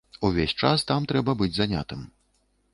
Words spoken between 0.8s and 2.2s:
там трэба быць занятым.